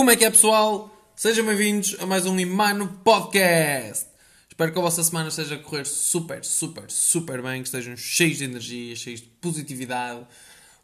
[0.00, 0.90] Como é que é, pessoal?
[1.14, 4.06] Sejam bem-vindos a mais um Imano Podcast.
[4.48, 8.38] Espero que a vossa semana esteja a correr super, super, super bem, que estejam cheios
[8.38, 10.26] de energia, cheios de positividade.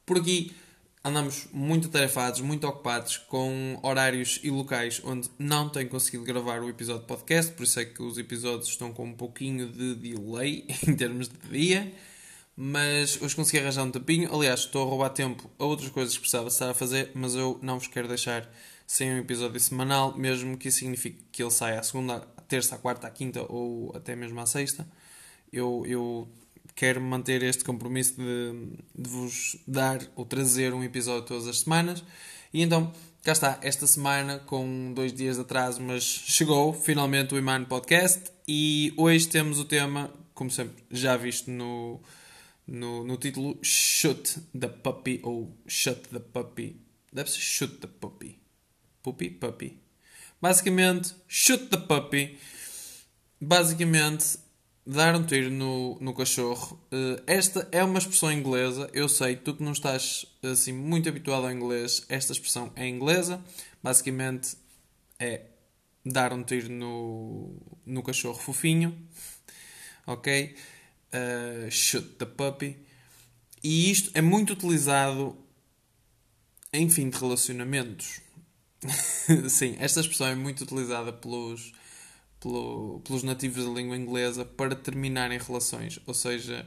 [0.05, 0.55] Por aqui
[1.03, 6.69] andamos muito atarefados, muito ocupados, com horários e locais onde não tenho conseguido gravar o
[6.69, 10.67] episódio de podcast, por isso é que os episódios estão com um pouquinho de delay
[10.87, 11.91] em termos de dia.
[12.55, 14.35] Mas hoje consegui arranjar um tapinho.
[14.35, 17.59] Aliás, estou a roubar tempo a outras coisas que precisava estar a fazer, mas eu
[17.63, 18.47] não vos quero deixar
[18.87, 22.77] sem um episódio semanal, mesmo que isso signifique que ele saia à segunda, à terça,
[22.77, 24.87] à quarta, à quinta ou até mesmo à sexta.
[25.53, 26.29] Eu, eu
[26.75, 32.05] quero manter este compromisso de, de vos dar ou trazer um episódio todas as semanas.
[32.53, 37.39] E então, cá está, esta semana, com dois dias de atraso, mas chegou finalmente o
[37.39, 38.31] Iman Podcast.
[38.47, 42.01] E hoje temos o tema, como sempre, já visto no,
[42.65, 46.81] no, no título Shoot the Puppy ou Shut the Puppy.
[47.13, 48.46] Deve ser Shoot the Puppy.
[49.07, 49.31] Puppy?
[49.31, 49.79] Puppy.
[50.43, 52.39] Basicamente, Shoot the Puppy.
[53.41, 54.37] Basicamente,
[54.85, 56.77] dar um tiro no, no cachorro.
[56.93, 58.91] Uh, esta é uma expressão inglesa.
[58.93, 63.41] Eu sei, tu que não estás assim muito habituado ao inglês, esta expressão é inglesa.
[63.81, 64.57] Basicamente,
[65.21, 65.43] é
[66.05, 67.55] dar um tiro no,
[67.87, 68.97] no cachorro fofinho.
[70.05, 70.57] Ok?
[71.15, 72.77] Uh, shoot the puppy.
[73.63, 75.39] E isto é muito utilizado
[76.73, 78.26] em fim de relacionamentos.
[79.49, 81.73] Sim, esta expressão é muito utilizada pelos,
[82.41, 85.99] pelo, pelos nativos da língua inglesa para terminarem relações.
[86.07, 86.67] Ou seja,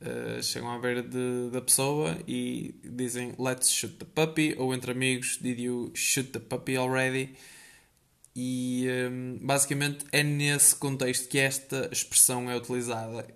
[0.00, 4.92] uh, chegam à beira de, da pessoa e dizem let's shoot the puppy, ou entre
[4.92, 7.34] amigos, did you shoot the puppy already?
[8.34, 13.26] E um, basicamente é nesse contexto que esta expressão é utilizada,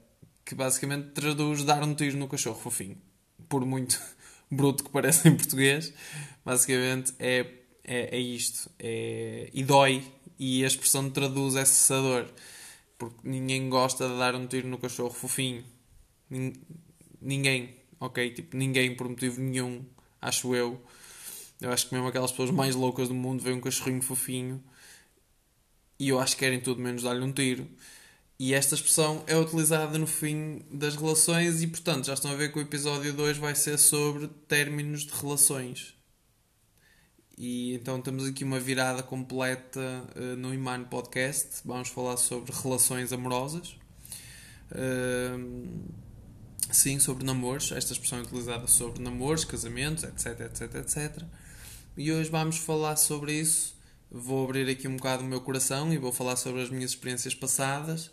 [0.44, 2.96] que basicamente traduz dar um tiro no cachorro fofinho.
[3.48, 4.00] Por muito
[4.50, 5.92] bruto que pareça em português,
[6.44, 8.70] basicamente é, é, é isto.
[8.78, 10.02] É, e dói,
[10.38, 12.26] e a expressão traduz é cessador.
[12.98, 15.64] Porque ninguém gosta de dar um tiro no cachorro fofinho.
[17.20, 18.30] Ninguém, ok?
[18.30, 19.84] Tipo, ninguém por motivo nenhum,
[20.20, 20.80] acho eu.
[21.60, 24.62] Eu acho que mesmo aquelas pessoas mais loucas do mundo veem um cachorrinho fofinho
[26.02, 27.68] e eu acho que querem tudo menos dar-lhe um tiro.
[28.36, 32.50] E esta expressão é utilizada no fim das relações e, portanto, já estão a ver
[32.50, 35.94] que o episódio 2 vai ser sobre términos de relações.
[37.36, 39.80] E então temos aqui uma virada completa
[40.16, 41.62] uh, no Iman Podcast.
[41.64, 43.76] Vamos falar sobre relações amorosas.
[44.70, 45.68] Uh,
[46.70, 47.72] sim, sobre namoros.
[47.72, 51.22] Esta expressão é utilizada sobre namoros, casamentos, etc, etc, etc.
[51.96, 53.82] E hoje vamos falar sobre isso
[54.12, 57.34] vou abrir aqui um bocado o meu coração e vou falar sobre as minhas experiências
[57.34, 58.10] passadas.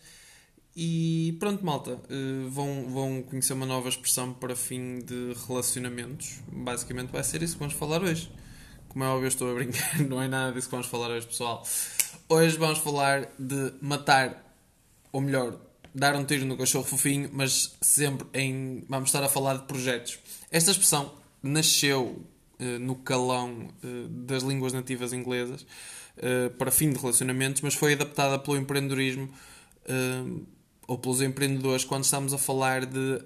[0.75, 6.39] E pronto, malta, eh, vão, vão conhecer uma nova expressão para fim de relacionamentos.
[6.47, 8.31] Basicamente vai ser isso que vamos falar hoje.
[8.89, 11.27] Como é óbvio, eu estou a brincar, não é nada disso que vamos falar hoje,
[11.27, 11.63] pessoal.
[12.27, 14.43] Hoje vamos falar de matar,
[15.11, 15.59] ou melhor,
[15.93, 18.83] dar um tiro no cachorro fofinho, mas sempre em.
[18.89, 20.17] Vamos estar a falar de projetos.
[20.51, 22.25] Esta expressão nasceu
[22.59, 25.65] eh, no calão eh, das línguas nativas inglesas
[26.17, 29.29] eh, para fim de relacionamentos, mas foi adaptada pelo empreendedorismo
[30.87, 33.23] ou pelos empreendedores quando estamos a falar de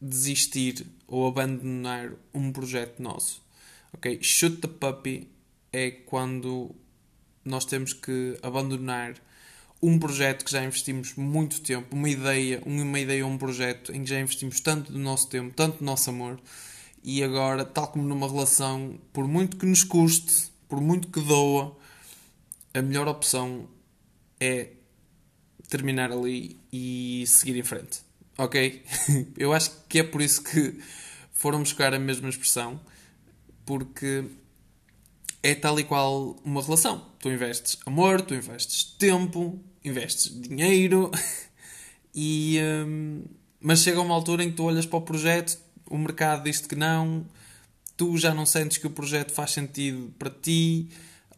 [0.00, 3.45] desistir ou abandonar um projeto nosso.
[3.94, 4.18] Ok?
[4.22, 5.28] Shoot the puppy
[5.72, 6.74] é quando
[7.44, 9.14] nós temos que abandonar
[9.82, 14.02] um projeto que já investimos muito tempo, uma ideia, uma ideia ou um projeto em
[14.02, 16.40] que já investimos tanto do nosso tempo, tanto do nosso amor,
[17.04, 21.76] e agora, tal como numa relação, por muito que nos custe, por muito que doa,
[22.74, 23.68] a melhor opção
[24.40, 24.70] é
[25.68, 28.00] terminar ali e seguir em frente.
[28.36, 28.82] Ok?
[29.36, 30.80] Eu acho que é por isso que
[31.32, 32.80] foram buscar a mesma expressão,
[33.66, 34.24] porque
[35.42, 37.04] é tal e qual uma relação.
[37.18, 41.10] Tu investes amor, tu investes tempo, investes dinheiro,
[42.14, 43.24] e, hum,
[43.60, 45.58] mas chega uma altura em que tu olhas para o projeto,
[45.90, 47.26] o mercado diz que não,
[47.96, 50.88] tu já não sentes que o projeto faz sentido para ti,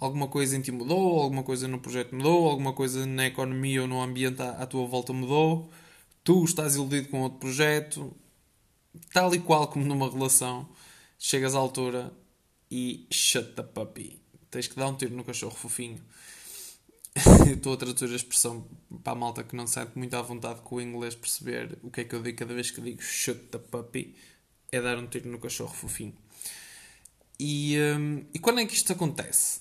[0.01, 3.89] alguma coisa em ti mudou, alguma coisa no projeto mudou, alguma coisa na economia ou
[3.89, 5.71] no ambiente à, à tua volta mudou,
[6.25, 8.15] tu estás iludido com outro projeto,
[9.13, 10.69] tal e qual como numa relação,
[11.19, 12.13] chegas à altura
[12.71, 14.21] e shut the puppy.
[14.51, 16.01] Tens que dar um tiro no cachorro fofinho.
[17.53, 18.67] Estou a traduzir a expressão
[19.03, 22.03] para a malta que não sente muito à vontade com o inglês perceber o que
[22.03, 24.15] é que eu digo cada vez que digo shut the puppy
[24.71, 26.15] é dar um tiro no cachorro fofinho.
[27.41, 29.61] E, um, e quando é que isto acontece?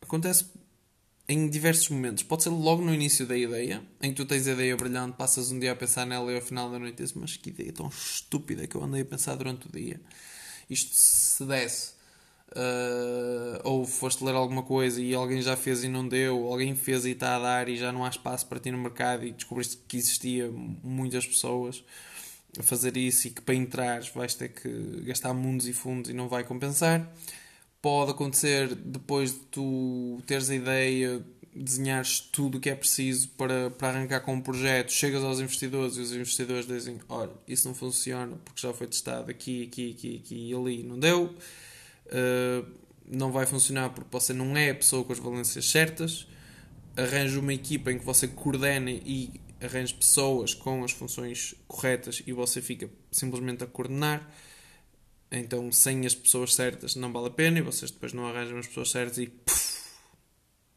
[0.00, 0.46] Acontece
[1.28, 2.22] em diversos momentos.
[2.22, 5.50] Pode ser logo no início da ideia, em que tu tens a ideia brilhante, passas
[5.50, 7.88] um dia a pensar nela e ao final da noite dizes, mas que ideia tão
[7.88, 10.00] estúpida que eu andei a pensar durante o dia.
[10.68, 11.94] Isto se desse
[12.54, 17.04] uh, ou foste ler alguma coisa e alguém já fez e não deu, alguém fez
[17.04, 19.78] e está a dar e já não há espaço para ti no mercado e descobriste
[19.88, 20.50] que existia
[20.82, 21.84] muitas pessoas
[22.58, 26.14] a fazer isso e que para entrar vais ter que gastar mundos e fundos e
[26.14, 27.12] não vai compensar.
[27.82, 31.22] Pode acontecer depois de tu teres a ideia,
[31.54, 35.96] desenhares tudo o que é preciso para, para arrancar com um projeto, chegas aos investidores
[35.96, 40.22] e os investidores dizem: Olha, isso não funciona porque já foi testado aqui, aqui, aqui,
[40.22, 41.34] aqui e ali não deu.
[42.06, 42.66] Uh,
[43.06, 46.26] não vai funcionar porque você não é a pessoa com as valências certas.
[46.96, 52.32] Arranje uma equipa em que você coordene e arranje pessoas com as funções corretas e
[52.32, 54.28] você fica simplesmente a coordenar.
[55.30, 58.66] Então, sem as pessoas certas, não vale a pena e vocês depois não arranjam as
[58.66, 59.32] pessoas certas e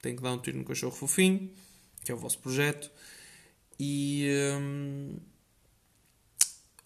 [0.01, 1.49] tem que dar um tiro no cachorro fofinho,
[2.03, 2.91] que é o vosso projeto,
[3.79, 4.27] e.
[4.59, 5.17] Hum,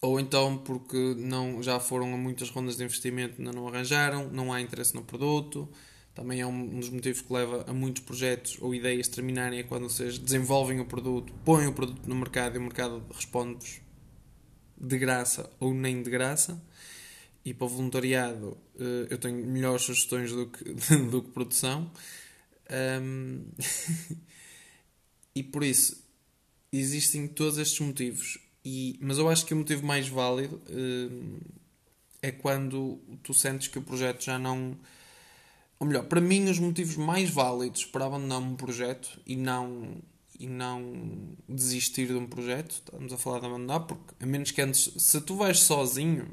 [0.02, 4.52] ou então porque não, já foram a muitas rondas de investimento ainda não arranjaram, não
[4.52, 5.68] há interesse no produto.
[6.12, 9.62] Também é um, um dos motivos que leva a muitos projetos ou ideias terminarem é
[9.62, 13.80] quando vocês desenvolvem o produto, põem o produto no mercado e o mercado responde-vos
[14.76, 16.60] de graça ou nem de graça.
[17.44, 20.64] E para o voluntariado eh, eu tenho melhores sugestões do que,
[21.10, 21.90] do que produção.
[22.72, 23.44] Um,
[25.34, 26.02] e por isso
[26.72, 28.38] existem todos estes motivos.
[28.64, 31.38] E, mas eu acho que o motivo mais válido um,
[32.22, 34.76] é quando tu sentes que o projeto já não.
[35.78, 39.96] Ou melhor, para mim, os motivos mais válidos para abandonar um projeto e não,
[40.38, 44.62] e não desistir de um projeto, estamos a falar de abandonar, porque a menos que
[44.62, 46.28] antes, se tu vais sozinho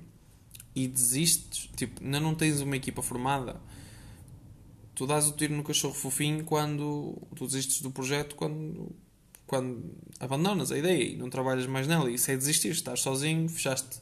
[0.75, 3.59] e desistes, tipo, ainda não tens uma equipa formada,
[5.00, 8.94] tu dás o tiro no cachorro fofinho quando tu desistes do projeto, quando,
[9.48, 12.12] quando abandonas a ideia e não trabalhas mais nela.
[12.12, 14.01] Isso é desistir, estás sozinho, fechaste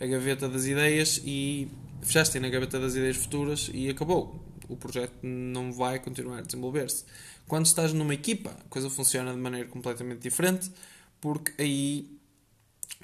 [0.00, 1.68] a gaveta das ideias e
[2.00, 4.42] fechaste na gaveta das ideias futuras e acabou.
[4.66, 7.04] O projeto não vai continuar a desenvolver-se.
[7.46, 10.72] Quando estás numa equipa, a coisa funciona de maneira completamente diferente,
[11.20, 12.18] porque aí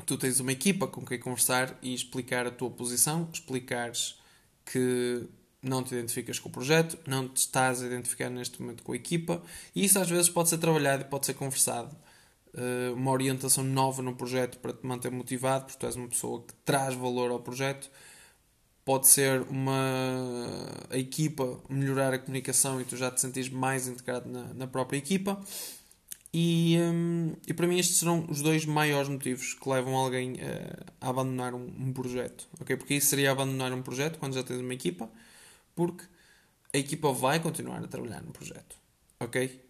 [0.06, 4.18] tu tens uma equipa com quem conversar e explicar a tua posição, explicares
[4.64, 5.28] que
[5.68, 8.96] não te identificas com o projeto, não te estás a identificar neste momento com a
[8.96, 9.42] equipa,
[9.74, 11.94] e isso às vezes pode ser trabalhado e pode ser conversado.
[12.54, 16.42] Uh, uma orientação nova no projeto para te manter motivado, porque tu és uma pessoa
[16.42, 17.90] que traz valor ao projeto.
[18.82, 19.74] Pode ser uma
[20.88, 24.96] a equipa melhorar a comunicação e tu já te sentires mais integrado na, na própria
[24.96, 25.38] equipa.
[26.38, 30.84] E, um, e para mim estes serão os dois maiores motivos que levam alguém uh,
[31.00, 32.46] a abandonar um, um, projeto.
[32.60, 32.76] Okay?
[32.76, 35.08] Porque isso seria abandonar um projeto quando já tens uma equipa
[35.76, 36.04] porque
[36.74, 38.76] a equipa vai continuar a trabalhar no projeto,
[39.20, 39.64] ok?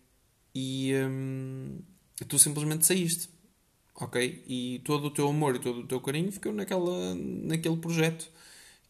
[0.55, 1.81] E hum,
[2.27, 3.29] tu simplesmente saíste,
[3.95, 4.45] ok?
[4.47, 8.31] E todo o teu amor e todo o teu carinho ficou naquela, naquele projeto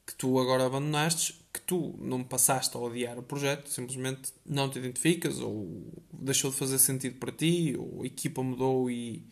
[0.06, 4.78] que tu agora abandonaste, que tu não passaste a odiar o projeto, simplesmente não te
[4.78, 9.26] identificas ou deixou de fazer sentido para ti, ou a equipa mudou e,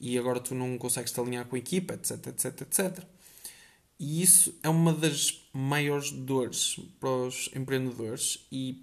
[0.00, 3.04] e agora tu não consegues te alinhar com a equipa, etc, etc, etc.
[4.00, 8.82] E isso é uma das maiores dores para os empreendedores e,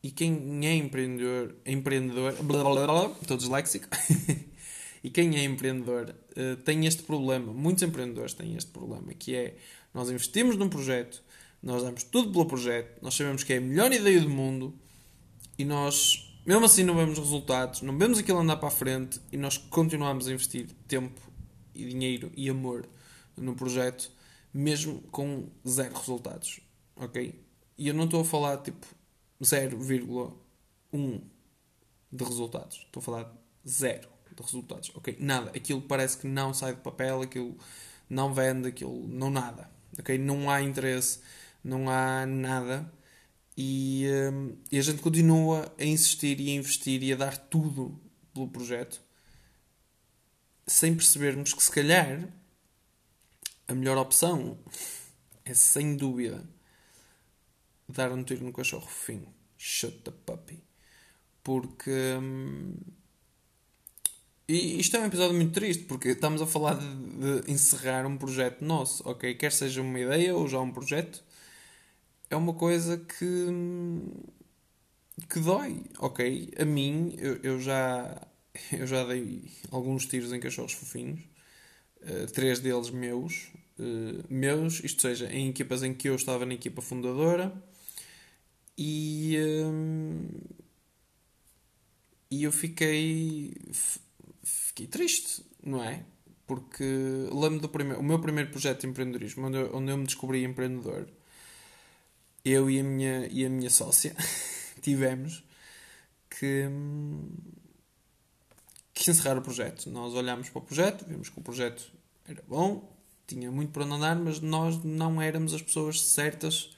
[0.00, 3.88] e quem é empreendedor, empreendedor blá, blá, blá, estou disléxico,
[5.02, 9.56] e quem é empreendedor uh, tem este problema, muitos empreendedores têm este problema, que é
[9.92, 11.20] nós investimos num projeto,
[11.60, 14.72] nós damos tudo pelo projeto, nós sabemos que é a melhor ideia do mundo
[15.58, 19.36] e nós, mesmo assim, não vemos resultados, não vemos aquilo andar para a frente e
[19.36, 21.20] nós continuamos a investir tempo
[21.74, 22.88] e dinheiro e amor
[23.36, 24.16] no projeto
[24.58, 26.58] mesmo com zero resultados,
[26.96, 27.40] ok?
[27.78, 28.84] E eu não estou a falar tipo
[29.40, 31.22] 0,1
[32.10, 33.32] de resultados, estou a falar
[33.66, 35.16] zero de resultados, ok?
[35.20, 37.56] Nada, aquilo parece que não sai de papel, aquilo
[38.10, 40.18] não vende, aquilo não nada, ok?
[40.18, 41.20] Não há interesse,
[41.62, 42.92] não há nada
[43.56, 47.96] e, um, e a gente continua a insistir e a investir e a dar tudo
[48.34, 49.00] pelo projeto
[50.66, 52.28] sem percebermos que se calhar
[53.68, 54.58] a melhor opção
[55.44, 56.42] é sem dúvida
[57.88, 59.32] dar um tiro no cachorro fofinho.
[59.56, 60.62] Shut the puppy.
[61.42, 61.90] Porque.
[62.18, 62.74] Hum,
[64.48, 68.16] e isto é um episódio muito triste porque estamos a falar de, de, encerrar um
[68.16, 69.34] projeto nosso, ok?
[69.34, 71.22] Quer seja uma ideia ou já um projeto,
[72.30, 73.46] é uma coisa que.
[75.28, 76.52] Que dói, ok?
[76.58, 78.26] A mim, eu, eu já.
[78.72, 81.20] Eu já dei alguns tiros em cachorros fofinhos
[82.02, 83.48] eh, três deles meus,
[83.78, 87.52] uh, meus, isto seja, em equipas em que eu estava na equipa fundadora,
[88.78, 89.64] e, eh,
[92.30, 93.52] e eu fiquei,
[94.44, 96.04] fiquei triste, não é?
[96.46, 96.84] Porque
[97.32, 100.44] lembro do primeiro, o meu primeiro projeto de empreendedorismo, onde eu, onde eu me descobri
[100.44, 101.08] empreendedor,
[102.44, 104.14] eu e a minha, e a minha sócia
[104.80, 105.44] tivemos
[106.30, 106.68] que,
[108.94, 109.90] que encerrar o projeto.
[109.90, 111.90] Nós olhámos para o projeto, vimos que o projeto
[112.26, 112.97] era bom,
[113.28, 116.70] tinha muito para andar, mas nós não éramos as pessoas certas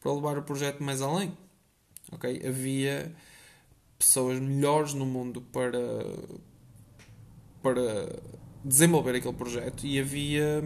[0.00, 1.36] para levar o projeto mais além.
[2.10, 2.40] Okay?
[2.46, 3.14] Havia
[3.98, 5.80] pessoas melhores no mundo para,
[7.62, 7.82] para
[8.64, 10.62] desenvolver aquele projeto e havia,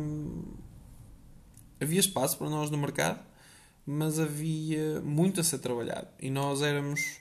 [1.81, 3.21] havia espaço para nós no mercado,
[3.85, 6.07] mas havia muito a ser trabalhado.
[6.21, 7.19] E nós éramos,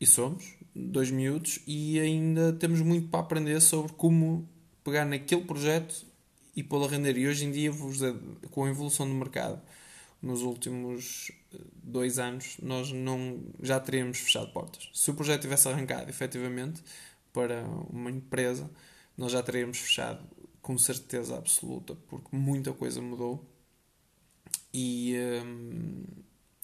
[0.00, 4.48] e somos, dois miúdos, e ainda temos muito para aprender sobre como
[4.84, 6.07] pegar naquele projeto
[6.58, 7.16] e pô-lo a render.
[7.16, 7.70] E hoje em dia,
[8.50, 9.62] com a evolução do mercado,
[10.20, 14.90] nos últimos eh, dois anos, nós não, já teríamos fechado portas.
[14.92, 16.82] Se o projeto tivesse arrancado efetivamente
[17.32, 18.68] para uma empresa,
[19.16, 20.28] nós já teríamos fechado
[20.60, 23.48] com certeza absoluta, porque muita coisa mudou
[24.74, 26.02] e, um,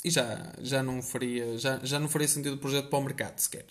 [0.05, 3.39] e já, já, não faria, já, já não faria sentido o projeto para o mercado
[3.39, 3.67] sequer.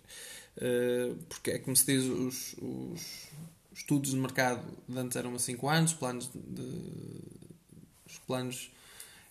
[0.56, 3.28] Uh, porque é como se diz, os, os
[3.74, 6.64] estudos de mercado de antes eram a 5 anos, planos de,
[8.06, 8.72] os planos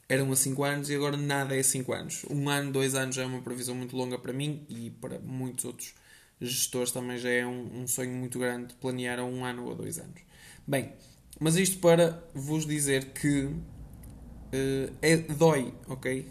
[0.08, 2.24] eram a 5 anos e agora nada é a 5 anos.
[2.28, 5.64] Um ano, dois anos já é uma previsão muito longa para mim e para muitos
[5.64, 5.94] outros
[6.40, 9.74] gestores também já é um, um sonho muito grande planear a um ano ou a
[9.74, 10.20] dois anos.
[10.66, 10.92] Bem,
[11.40, 16.28] mas isto para vos dizer que uh, é, dói, ok?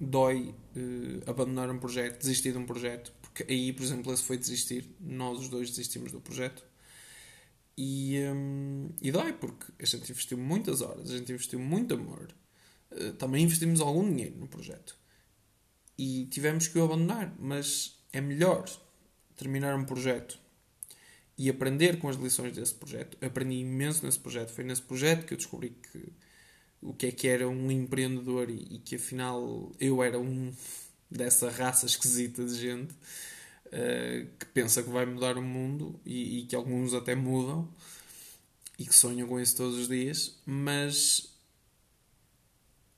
[0.00, 4.36] Dói uh, abandonar um projeto, desistir de um projeto, porque aí, por exemplo, esse foi
[4.36, 4.88] desistir.
[5.00, 6.64] Nós os dois desistimos do projeto.
[7.76, 12.32] E, um, e dói, porque a gente investiu muitas horas, a gente investiu muito amor,
[12.92, 14.96] eh, também investimos algum dinheiro no projeto
[15.98, 17.34] e tivemos que o abandonar.
[17.38, 18.64] Mas é melhor
[19.36, 20.38] terminar um projeto
[21.36, 23.18] e aprender com as lições desse projeto.
[23.24, 24.50] Aprendi imenso nesse projeto.
[24.50, 26.12] Foi nesse projeto que eu descobri que
[26.80, 30.52] o que é que era um empreendedor e, e que afinal eu era um
[31.10, 32.94] dessa raça esquisita de gente
[33.74, 37.68] uh, que pensa que vai mudar o mundo e, e que alguns até mudam
[38.78, 41.34] e que sonham com isso todos os dias, mas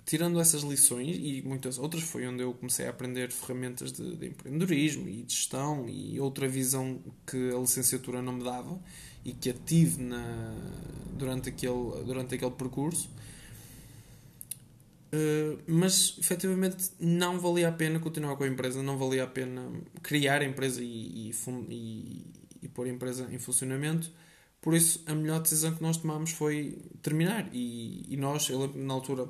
[0.07, 4.29] tirando essas lições e muitas outras, foi onde eu comecei a aprender ferramentas de, de,
[4.29, 8.81] empreendedorismo e de gestão e outra visão que a licenciatura não me dava
[9.25, 10.55] e que a tive na,
[11.13, 13.11] durante, aquele, durante aquele percurso.
[15.17, 19.73] Uh, mas efetivamente não valia a pena continuar com a empresa, não valia a pena
[20.03, 21.35] criar a empresa e, e,
[21.71, 22.27] e,
[22.63, 24.11] e pôr a empresa em funcionamento.
[24.61, 27.49] Por isso, a melhor decisão que nós tomámos foi terminar.
[27.53, 29.29] E, e nós, eu lembro na altura,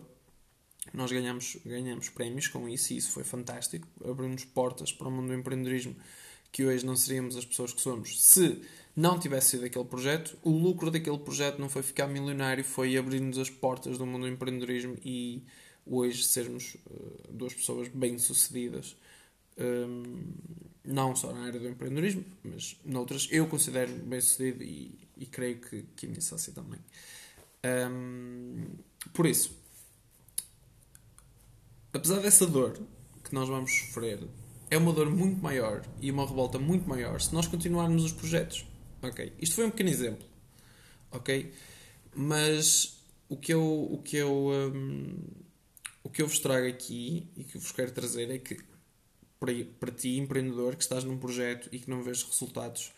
[0.92, 3.86] nós ganhamos, ganhamos prémios com isso e isso foi fantástico.
[4.04, 5.94] Abrimos portas para o mundo do empreendedorismo
[6.50, 8.62] que hoje não seríamos as pessoas que somos se
[8.96, 10.38] não tivesse sido aquele projeto.
[10.42, 14.28] O lucro daquele projeto não foi ficar milionário, foi abrir-nos as portas do mundo do
[14.28, 15.42] empreendedorismo e
[15.86, 18.96] hoje sermos uh, duas pessoas bem-sucedidas.
[19.58, 20.32] Um,
[20.84, 23.28] não só na área do empreendedorismo, mas noutras.
[23.30, 26.80] Eu considero bem-sucedido e, e creio que, que a minha sócia também.
[27.64, 28.66] Um,
[29.12, 29.56] por isso,
[31.92, 32.78] apesar dessa dor
[33.24, 34.20] que nós vamos sofrer,
[34.70, 38.66] é uma dor muito maior e uma revolta muito maior se nós continuarmos os projetos.
[39.02, 39.32] Ok?
[39.40, 40.26] Isto foi um pequeno exemplo.
[41.10, 41.52] Ok?
[42.14, 45.18] Mas o que eu, o que eu, um,
[46.06, 48.56] o que eu vos trago aqui e que vos quero trazer é que
[49.40, 52.92] para, para ti, empreendedor, que estás num projeto e que não vês resultados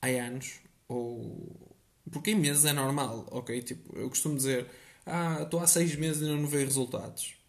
[0.00, 1.76] há anos, ou.
[2.10, 3.62] Porque em meses é normal, ok?
[3.62, 4.66] Tipo, eu costumo dizer,
[5.06, 7.42] ah, estou há seis meses e não vejo resultados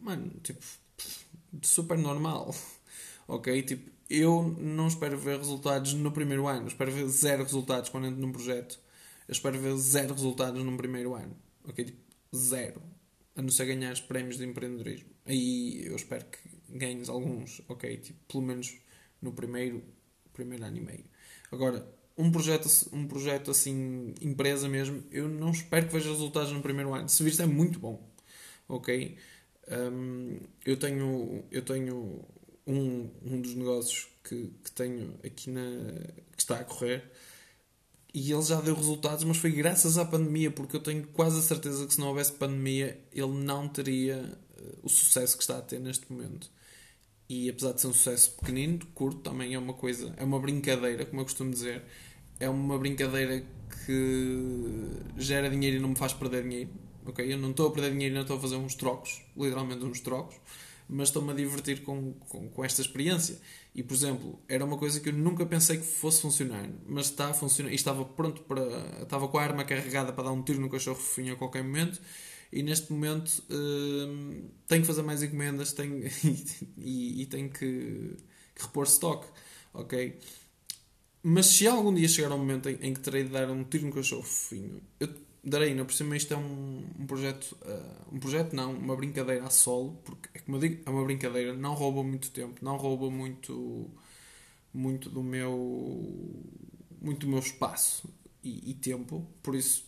[0.00, 0.64] mano, tipo,
[1.62, 2.54] super normal.
[3.28, 3.62] ok?
[3.62, 6.62] Tipo, eu não espero ver resultados no primeiro ano.
[6.62, 8.80] Eu espero ver zero resultados quando entro num projeto.
[9.28, 11.36] Eu espero ver zero resultados no primeiro ano.
[11.64, 11.84] Ok?
[11.84, 12.00] Tipo,
[12.34, 12.82] zero.
[13.40, 15.08] A não ser ganhar os prémios de empreendedorismo.
[15.24, 17.62] Aí eu espero que ganhes alguns.
[17.68, 17.96] Ok?
[17.96, 18.76] Tipo, pelo menos
[19.22, 19.82] no primeiro,
[20.34, 21.04] primeiro ano e meio.
[21.50, 26.60] Agora, um projeto, um projeto assim, empresa mesmo, eu não espero que veja resultados no
[26.60, 27.08] primeiro ano.
[27.08, 28.06] Se viste é muito bom.
[28.68, 29.16] Ok?
[29.70, 32.22] Um, eu tenho, eu tenho
[32.66, 35.62] um, um dos negócios que, que tenho aqui na.
[36.36, 37.10] que está a correr
[38.12, 41.42] e ele já deu resultados, mas foi graças à pandemia, porque eu tenho quase a
[41.42, 45.62] certeza que se não houvesse pandemia ele não teria uh, o sucesso que está a
[45.62, 46.50] ter neste momento.
[47.28, 51.06] E apesar de ser um sucesso pequenino, curto, também é uma coisa, é uma brincadeira,
[51.06, 51.82] como eu costumo dizer,
[52.40, 53.44] é uma brincadeira
[53.86, 56.70] que gera dinheiro e não me faz perder dinheiro
[57.10, 57.32] ok?
[57.32, 60.36] Eu não estou a perder dinheiro, não estou a fazer uns trocos, literalmente uns trocos,
[60.90, 63.40] mas estou-me a divertir com, com, com, esta experiência.
[63.74, 67.28] E, por exemplo, era uma coisa que eu nunca pensei que fosse funcionar, mas está
[67.28, 68.62] a funcionar, e estava pronto para.
[69.02, 72.00] estava com a arma carregada para dar um tiro no cachorro fofinho a qualquer momento,
[72.52, 76.02] e neste momento uh, tenho que fazer mais encomendas tenho,
[76.76, 78.16] e, e, tenho que,
[78.54, 79.26] que repor stock,
[79.72, 80.18] ok?
[81.22, 83.86] Mas se algum dia chegar um momento em, em, que terei de dar um tiro
[83.86, 85.08] no cachorro fofinho, eu
[85.42, 89.50] darei, por cima isto é um, um projeto, uh, um projeto não, uma brincadeira a
[89.50, 93.10] solo, porque é como eu digo, é uma brincadeira, não rouba muito tempo, não rouba
[93.10, 93.90] muito,
[94.72, 96.44] muito do meu,
[97.00, 98.08] muito do meu espaço
[98.42, 99.84] e, e tempo, por isso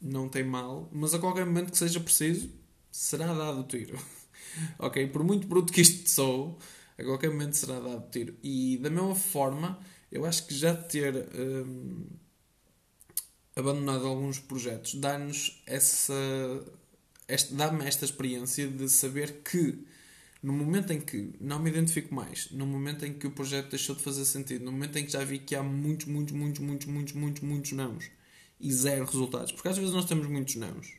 [0.00, 2.50] não tem mal, mas a qualquer momento que seja preciso,
[2.90, 3.98] será dado o tiro.
[4.78, 5.06] ok?
[5.08, 6.58] Por muito bruto que isto sou,
[6.98, 8.36] a qualquer momento será dado o tiro.
[8.42, 9.78] E da mesma forma,
[10.10, 12.06] eu acho que já ter hum,
[13.60, 16.14] abandonado alguns projetos dá-nos essa.
[17.52, 19.84] dá-me esta experiência de saber que
[20.42, 23.94] no momento em que não me identifico mais, no momento em que o projeto deixou
[23.94, 26.86] de fazer sentido, no momento em que já vi que há muitos, muitos, muitos, muitos,
[26.86, 28.10] muitos, muitos, muitos nãos
[28.58, 29.52] e zero resultados.
[29.52, 30.94] Porque às vezes nós temos muitos nãos,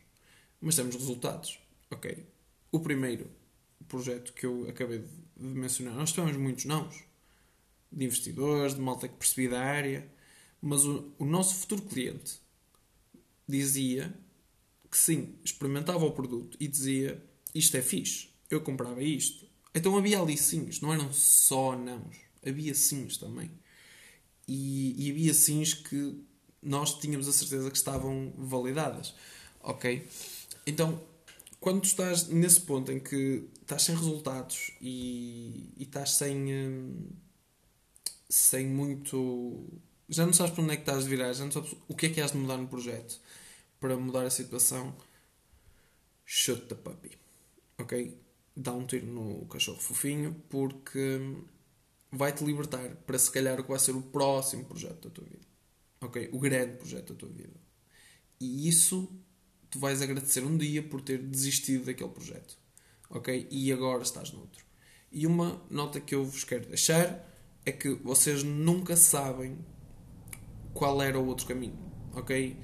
[0.59, 1.59] mas temos resultados.
[1.89, 2.25] Ok.
[2.71, 3.29] O primeiro
[3.87, 5.07] projeto que eu acabei de
[5.43, 7.03] mencionar, nós tivemos muitos nãos.
[7.91, 10.07] De investidores, de malta que percebia da área.
[10.61, 12.39] Mas o, o nosso futuro cliente
[13.59, 14.13] dizia
[14.89, 19.45] que sim, experimentava o produto e dizia isto é fixe, eu comprava isto.
[19.73, 23.49] Então havia ali sims, não eram só nãos, havia sims também.
[24.47, 26.21] E, e havia sims que
[26.61, 29.15] nós tínhamos a certeza que estavam validadas.
[29.61, 30.05] Ok?
[30.67, 31.01] Então,
[31.59, 37.07] quando estás nesse ponto em que estás sem resultados e, e estás sem, hum,
[38.27, 39.63] sem muito.
[40.09, 42.07] Já não sabes para onde é que estás de virar, já não sabes o que
[42.07, 43.19] é que has de mudar no projeto
[43.81, 44.95] para mudar a situação.
[46.23, 47.17] Shoot the puppy.
[47.77, 48.17] Ok?
[48.55, 51.19] Dá um tiro no cachorro fofinho porque
[52.09, 55.51] vai-te libertar para se calhar o que vai ser o próximo projeto da tua vida
[56.01, 56.29] ok?
[56.33, 57.53] O grande projeto da tua vida.
[58.39, 59.09] E isso
[59.69, 62.57] tu vais agradecer um dia por ter desistido daquele projeto,
[63.09, 63.47] ok?
[63.49, 64.65] E agora estás noutro.
[65.11, 67.27] E uma nota que eu vos quero deixar
[67.65, 69.57] é que vocês nunca sabem
[70.73, 71.77] qual era o outro caminho,
[72.13, 72.57] ok?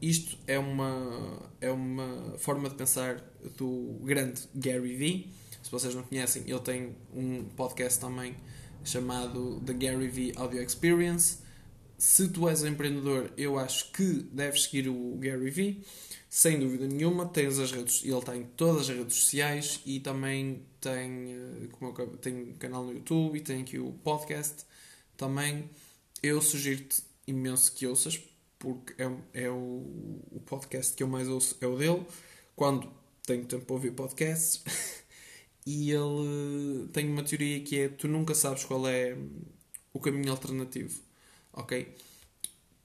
[0.00, 3.22] Isto é uma, é uma forma de pensar
[3.56, 5.32] do grande Gary Vee.
[5.62, 8.34] Se vocês não conhecem, ele tem um podcast também
[8.82, 11.38] chamado The Gary Vee Audio Experience
[12.00, 15.84] se tu és um empreendedor, eu acho que deves seguir o Gary Vee,
[16.30, 17.26] sem dúvida nenhuma.
[17.26, 22.06] Tens as redes, ele tem todas as redes sociais e também tem, eh, como eu,
[22.16, 24.64] tem um canal no YouTube e tem aqui o podcast.
[25.14, 25.68] Também
[26.22, 28.18] eu sugiro-te imenso que ouças,
[28.60, 29.10] porque é,
[29.44, 29.82] é o,
[30.30, 32.06] o podcast que eu mais ouço, é o dele.
[32.54, 32.88] Quando
[33.26, 34.62] tenho tempo para ouvir podcasts.
[35.66, 39.16] e ele tem uma teoria que é: tu nunca sabes qual é
[39.92, 41.10] o caminho alternativo
[41.52, 41.94] ok?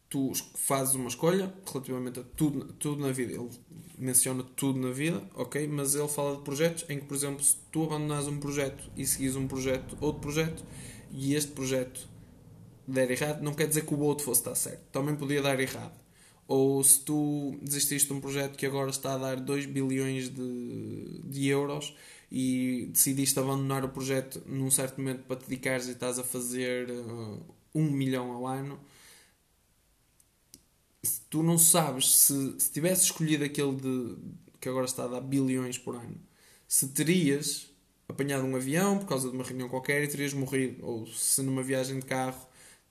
[0.10, 3.34] Tu fazes uma escolha relativamente a tudo, tudo na vida.
[3.34, 3.50] Ele
[3.98, 5.68] menciona tudo na vida, ok?
[5.68, 9.06] Mas ele fala de projetos em que, por exemplo, se tu abandonas um projeto e
[9.06, 10.64] seguis um projeto, outro projeto,
[11.12, 12.08] e este projeto
[12.88, 14.82] der errado, não quer dizer que o outro fosse estar certo.
[14.92, 15.94] Também podia dar errado.
[16.48, 21.22] Ou se tu desististe de um projeto que agora está a dar 2 bilhões de,
[21.24, 21.96] de euros
[22.32, 26.90] e decidiste abandonar o projeto num certo momento para te dedicares e estás a fazer
[26.92, 27.44] uh,
[27.74, 28.80] um milhão ao ano,
[31.02, 34.16] se tu não sabes se, se tivesse escolhido aquele de,
[34.60, 36.20] que agora está a dar bilhões por ano,
[36.68, 37.70] se terias
[38.08, 41.64] apanhado um avião por causa de uma reunião qualquer e terias morrido, ou se numa
[41.64, 42.48] viagem de carro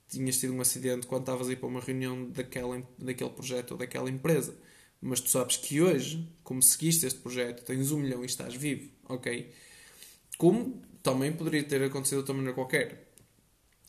[0.08, 3.78] tinhas tido um acidente quando estavas a ir para uma reunião daquela, daquele projeto ou
[3.78, 4.54] daquela empresa.
[5.00, 8.90] Mas tu sabes que hoje, como seguiste este projeto, tens um milhão e estás vivo,
[9.08, 9.52] ok?
[10.38, 13.04] Como também poderia ter acontecido de outra maneira qualquer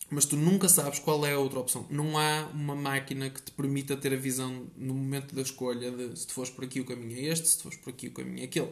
[0.10, 1.86] mas tu nunca sabes qual é a outra opção.
[1.90, 6.18] Não há uma máquina que te permita ter a visão no momento da escolha de
[6.18, 8.14] se tu fores por aqui o caminho é este, se tu fores por aqui o
[8.14, 8.72] caminho é aquele.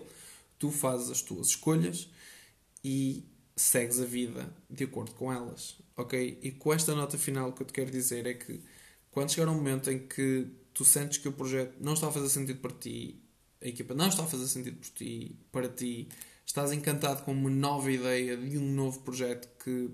[0.60, 2.08] Tu fazes as tuas escolhas
[2.84, 3.23] e
[3.56, 6.39] segues a vida de acordo com elas, ok?
[6.42, 8.62] E com esta nota final que eu te quero dizer é que
[9.12, 12.30] quando chegar um momento em que tu sentes que o projeto não está a fazer
[12.30, 13.22] sentido para ti,
[13.62, 16.10] a equipa não está a fazer sentido por ti, para ti,
[16.46, 19.89] estás encantado com uma nova ideia de um novo projeto que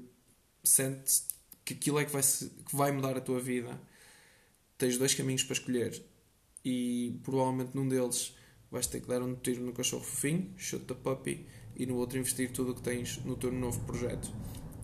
[0.63, 1.27] sentes
[1.65, 3.79] que aquilo é que vai, que vai mudar a tua vida,
[4.77, 6.01] tens dois caminhos para escolher
[6.63, 8.35] e provavelmente num deles
[8.71, 11.45] vais ter que dar um tiro no cachorro fofinho, shoot the puppy,
[11.79, 14.29] e no outro investir tudo o que tens no teu novo projeto.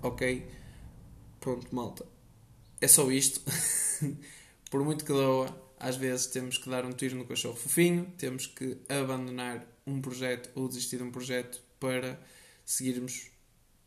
[0.02, 0.48] Ok?
[1.40, 2.06] Pronto, malta.
[2.80, 3.42] É só isto.
[4.72, 5.48] Por muito que doa,
[5.80, 10.50] às vezes temos que dar um tiro no cachorro fofinho, temos que abandonar um projeto
[10.56, 12.20] ou desistir de um projeto para
[12.66, 13.30] seguirmos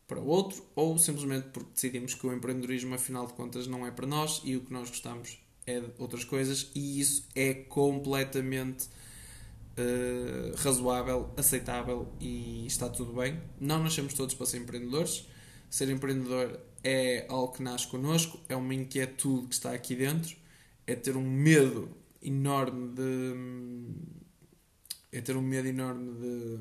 [0.07, 4.07] para outro, ou simplesmente porque decidimos que o empreendedorismo, afinal de contas, não é para
[4.07, 8.87] nós e o que nós gostamos é de outras coisas, e isso é completamente
[9.79, 13.39] uh, razoável, aceitável e está tudo bem.
[13.59, 15.27] Não nascemos todos para ser empreendedores.
[15.69, 20.35] Ser empreendedor é algo que nasce connosco, é uma inquietude que está aqui dentro,
[20.87, 21.89] é ter um medo
[22.21, 23.33] enorme de.
[25.11, 26.57] é ter um medo enorme de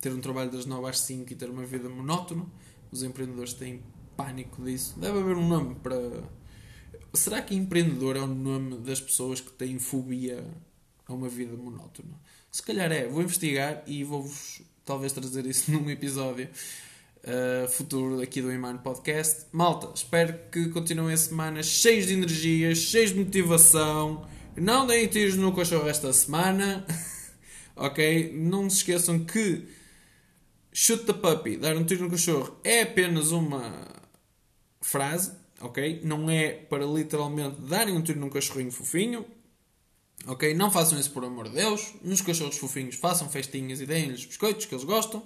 [0.00, 2.46] ter um trabalho das 9 às 5 e ter uma vida monótona.
[2.90, 3.82] Os empreendedores têm
[4.16, 4.98] pânico disso.
[4.98, 6.24] Deve haver um nome para.
[7.14, 10.44] Será que empreendedor é o nome das pessoas que têm fobia
[11.08, 12.20] a uma vida monótona?
[12.50, 13.08] Se calhar é.
[13.08, 16.48] Vou investigar e vou-vos talvez trazer isso num episódio
[17.24, 19.46] uh, futuro aqui do Iman Podcast.
[19.50, 24.28] Malta, espero que continuem a semana cheios de energia, cheios de motivação.
[24.56, 26.86] Não deem tiros no cachorro esta semana.
[27.78, 28.32] ok?
[28.34, 29.66] Não se esqueçam que
[30.72, 33.86] shoot the puppy, dar um tiro no cachorro, é apenas uma
[34.80, 36.02] frase, ok?
[36.04, 39.24] Não é para literalmente darem um tiro num cachorrinho fofinho,
[40.26, 40.54] ok?
[40.54, 41.94] Não façam isso por amor de Deus.
[42.02, 45.22] Nos cachorros fofinhos façam festinhas e deem-lhes biscoitos que eles gostam.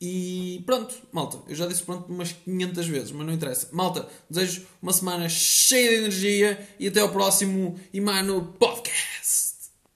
[0.00, 3.68] E pronto, malta, eu já disse pronto umas 500 vezes, mas não interessa.
[3.70, 9.11] Malta, desejo uma semana cheia de energia e até ao próximo Imano Podcast.